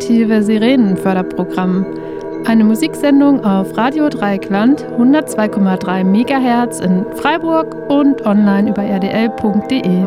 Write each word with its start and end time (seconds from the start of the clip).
alternative 0.00 0.42
Sirenenförderprogramm. 0.42 1.84
Eine 2.46 2.64
Musiksendung 2.64 3.44
auf 3.44 3.76
Radio 3.76 4.08
Dreieckland 4.08 4.86
102,3 4.98 6.04
MHz 6.04 6.80
in 6.80 7.04
Freiburg 7.16 7.90
und 7.90 8.24
online 8.24 8.70
über 8.70 8.82
rdl.de. 8.82 10.06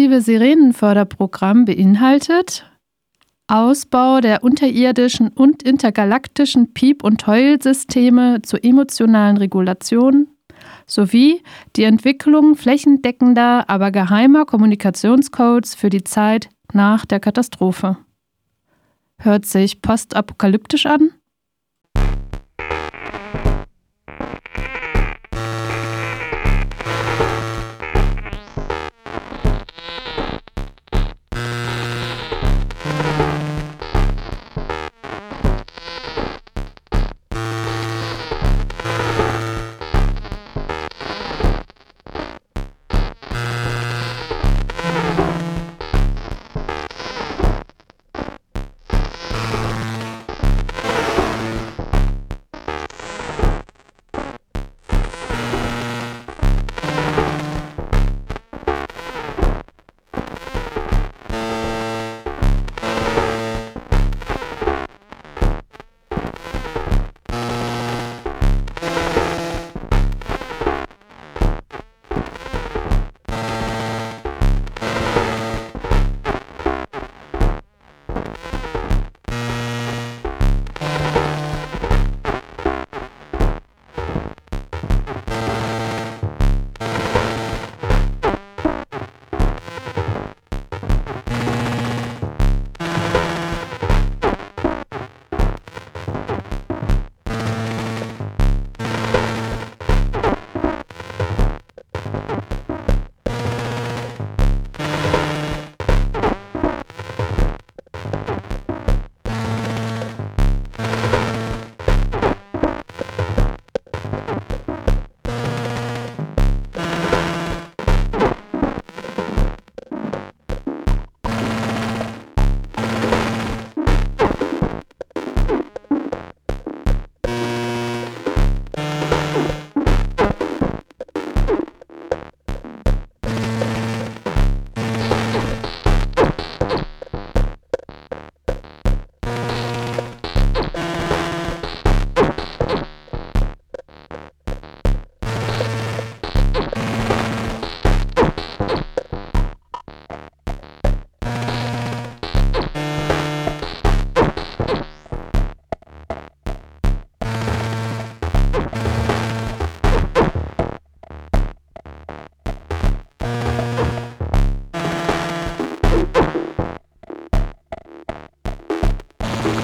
alternative 0.00 0.22
Sirenenförderprogramm 0.22 1.66
beinhaltet 1.66 2.64
Ausbau 3.48 4.20
der 4.20 4.42
unterirdischen 4.42 5.28
und 5.28 5.62
intergalaktischen 5.62 6.72
Piep- 6.72 7.04
und 7.04 7.26
Heulsysteme 7.26 8.40
zur 8.42 8.64
emotionalen 8.64 9.36
Regulation 9.36 10.28
sowie 10.86 11.42
die 11.76 11.84
Entwicklung 11.84 12.54
flächendeckender, 12.56 13.68
aber 13.68 13.90
geheimer 13.90 14.46
Kommunikationscodes 14.46 15.74
für 15.74 15.90
die 15.90 16.04
Zeit 16.04 16.48
nach 16.72 17.04
der 17.04 17.20
Katastrophe. 17.20 17.98
Hört 19.18 19.44
sich 19.44 19.82
postapokalyptisch 19.82 20.86
an? 20.86 21.10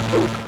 Thank. 0.08 0.45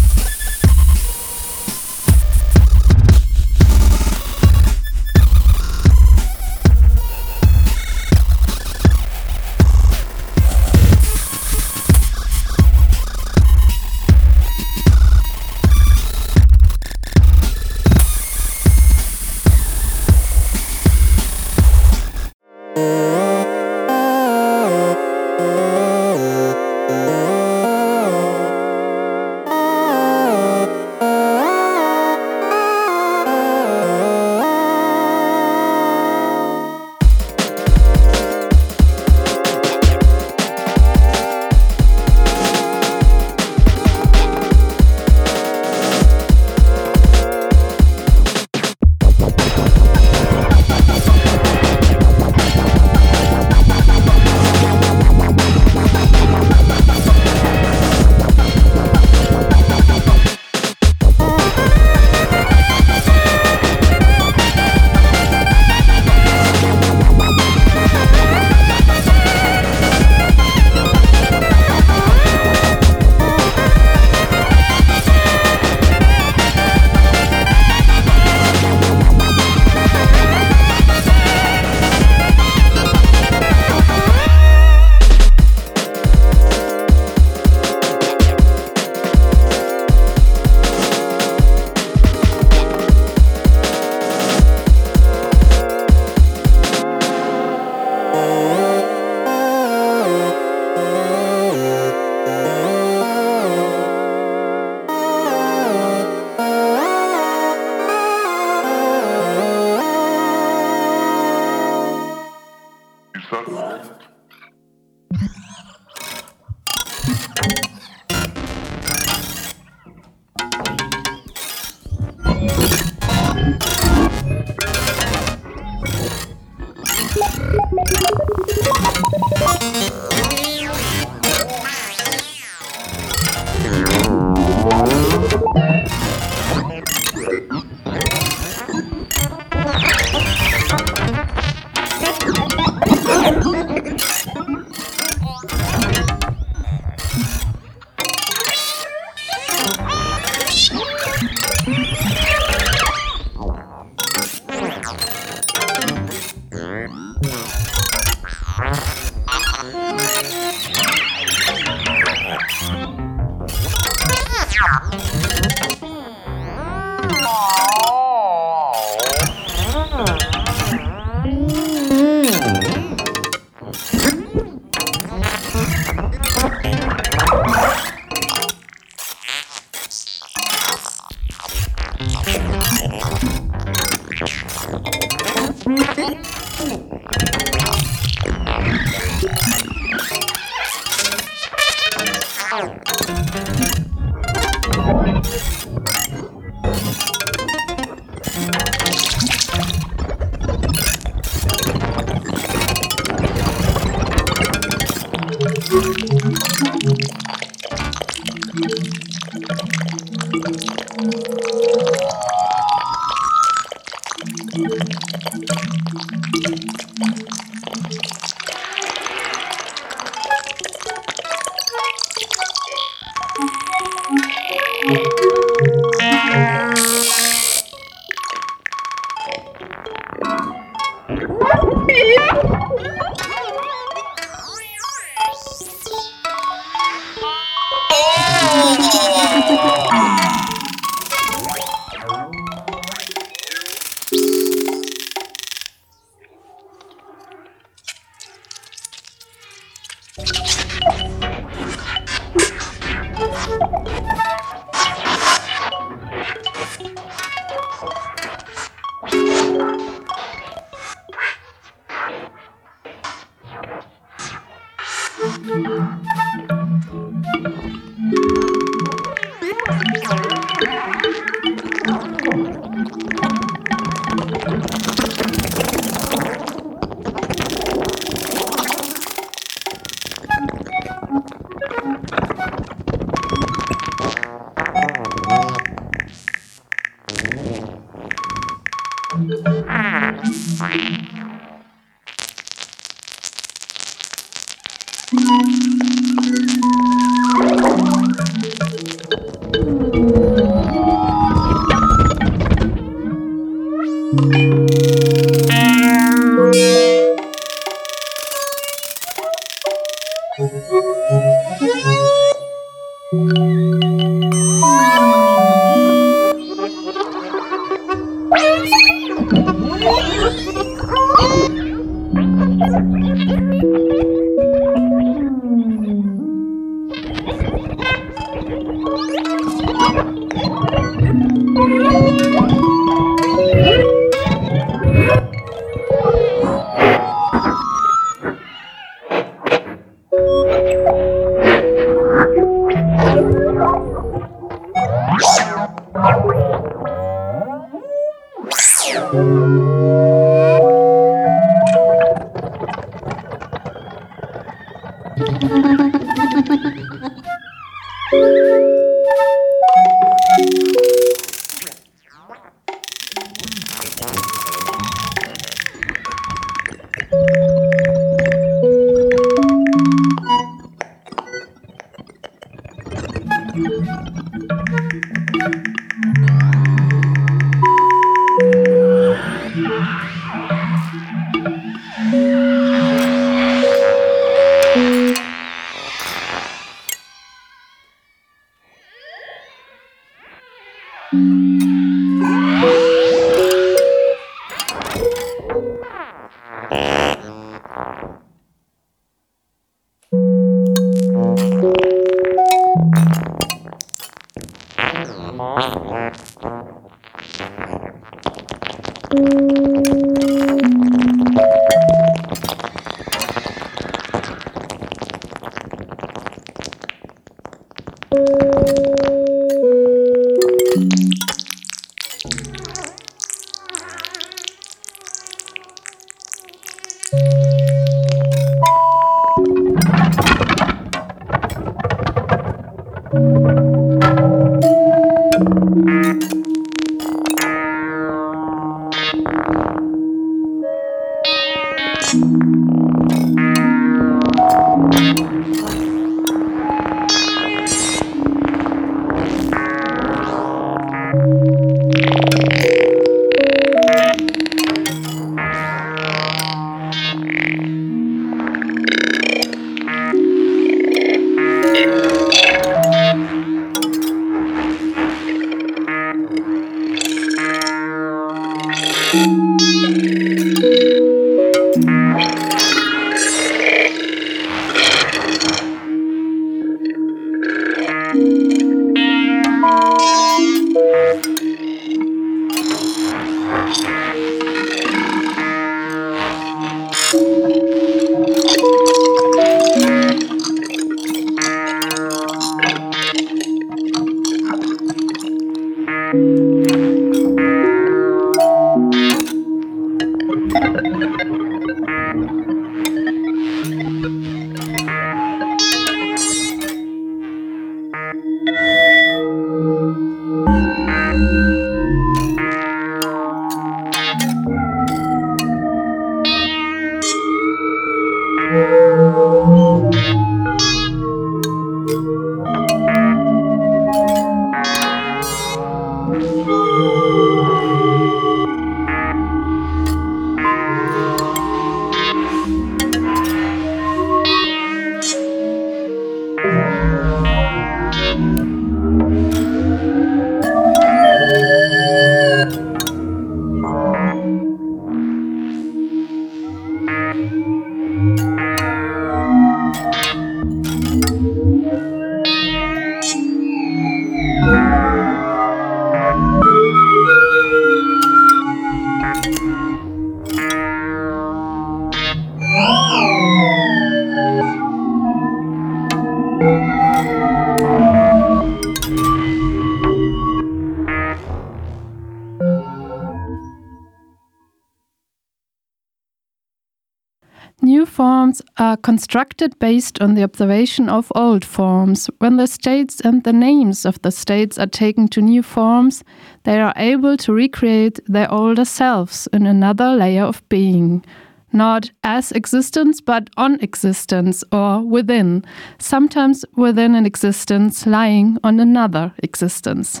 Constructed 578.88 579.58
based 579.58 580.00
on 580.00 580.14
the 580.14 580.22
observation 580.22 580.88
of 580.88 581.12
old 581.14 581.44
forms. 581.44 582.08
When 582.20 582.38
the 582.38 582.46
states 582.46 583.02
and 583.02 583.22
the 583.22 583.34
names 583.34 583.84
of 583.84 584.00
the 584.00 584.10
states 584.10 584.56
are 584.58 584.66
taken 584.66 585.08
to 585.08 585.20
new 585.20 585.42
forms, 585.42 586.02
they 586.44 586.58
are 586.58 586.72
able 586.74 587.18
to 587.18 587.34
recreate 587.34 588.00
their 588.06 588.32
older 588.32 588.64
selves 588.64 589.28
in 589.30 589.46
another 589.46 589.94
layer 589.94 590.24
of 590.24 590.42
being. 590.48 591.04
Not 591.52 591.90
as 592.02 592.32
existence, 592.32 593.02
but 593.02 593.28
on 593.36 593.60
existence 593.60 594.42
or 594.52 594.80
within, 594.80 595.44
sometimes 595.78 596.46
within 596.56 596.94
an 596.94 597.04
existence 597.04 597.84
lying 597.84 598.38
on 598.42 598.58
another 598.58 599.12
existence. 599.22 600.00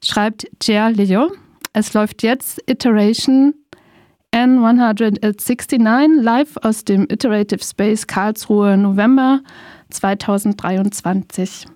Schreibt 0.00 0.46
Jia 0.60 0.96
Leo. 0.96 1.32
Es 1.72 1.92
läuft 1.92 2.22
jetzt 2.22 2.60
Iteration 2.68 3.52
N169 4.36 6.20
live 6.20 6.58
aus 6.58 6.84
dem 6.84 7.06
Iterative 7.08 7.64
Space 7.64 8.06
Karlsruhe 8.06 8.76
November 8.76 9.40
2023. 9.88 11.66